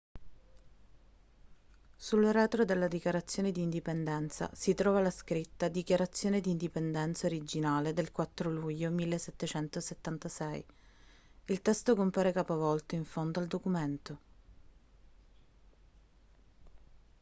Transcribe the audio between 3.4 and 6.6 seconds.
di indipendenza si trova la scritta dichiarazione di